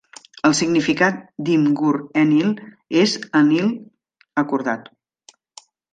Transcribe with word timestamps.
El 0.47 0.53
significat 0.59 1.19
d'Imgur-Enlil 1.49 2.49
és 3.03 3.13
"Enlil 3.41 3.69
acordat". 4.47 4.91